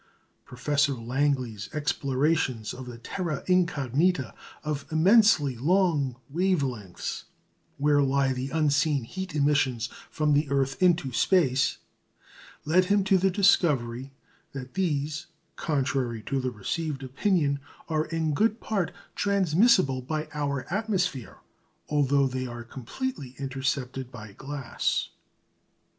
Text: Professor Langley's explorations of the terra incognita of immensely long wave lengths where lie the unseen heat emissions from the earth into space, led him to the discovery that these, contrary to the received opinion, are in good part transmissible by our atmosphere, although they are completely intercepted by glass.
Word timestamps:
Professor 0.45 0.95
Langley's 0.95 1.69
explorations 1.73 2.73
of 2.73 2.87
the 2.87 2.97
terra 2.97 3.43
incognita 3.45 4.33
of 4.63 4.87
immensely 4.91 5.55
long 5.55 6.15
wave 6.27 6.63
lengths 6.63 7.25
where 7.77 8.01
lie 8.01 8.33
the 8.33 8.49
unseen 8.49 9.03
heat 9.03 9.35
emissions 9.35 9.89
from 10.09 10.33
the 10.33 10.49
earth 10.49 10.81
into 10.81 11.11
space, 11.13 11.77
led 12.65 12.85
him 12.85 13.03
to 13.03 13.19
the 13.19 13.29
discovery 13.29 14.11
that 14.53 14.73
these, 14.73 15.27
contrary 15.55 16.23
to 16.23 16.39
the 16.41 16.49
received 16.49 17.03
opinion, 17.03 17.59
are 17.87 18.05
in 18.05 18.33
good 18.33 18.59
part 18.59 18.91
transmissible 19.13 20.01
by 20.01 20.27
our 20.33 20.63
atmosphere, 20.73 21.37
although 21.89 22.25
they 22.25 22.47
are 22.47 22.63
completely 22.63 23.35
intercepted 23.37 24.11
by 24.11 24.31
glass. 24.31 25.09